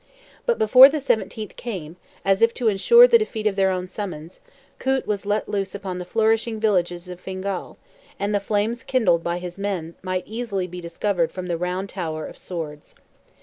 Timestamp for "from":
11.31-11.45